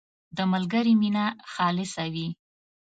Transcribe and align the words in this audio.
•د 0.37 0.39
ملګري 0.51 0.93
مینه 1.01 1.25
خالصه 1.53 2.05
وي. 2.13 2.27